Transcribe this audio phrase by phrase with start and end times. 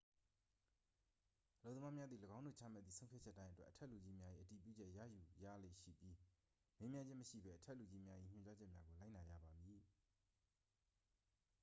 [1.59, 6.15] အလုပ်သမားမျာသည် ၎င်းတို့ချမှတ်သည့် ဆုံးဖြတ်ချက်တိုင်းအတွက် အထက်လူကြီးများ၏ အတည်ပြုချက် ရယူရလေ့ရှိပြီး
[6.79, 9.81] မေးမြန်းခြင်း မရှိဘဲ အထက်လူကြီးများ၏ ညွှန်ကြားချက်များကို လိုက်နာရပါမည်